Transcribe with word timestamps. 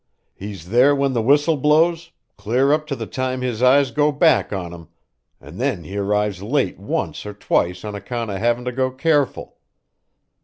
He's 0.33 0.69
there 0.69 0.95
when 0.95 1.13
the 1.13 1.21
whistle 1.21 1.57
blows, 1.57 2.11
clear 2.35 2.73
up 2.73 2.87
to 2.87 2.95
the 2.95 3.05
time 3.05 3.41
his 3.41 3.61
eyes 3.61 3.91
go 3.91 4.11
back 4.11 4.51
on 4.51 4.73
him, 4.73 4.87
an' 5.39 5.57
then 5.57 5.83
he 5.83 5.95
arrives 5.95 6.41
late 6.41 6.79
once 6.79 7.23
or 7.23 7.35
twice 7.35 7.85
on 7.85 7.93
account 7.93 8.31
o' 8.31 8.37
havin' 8.37 8.65
to 8.65 8.71
go 8.71 8.89
careful. 8.89 9.57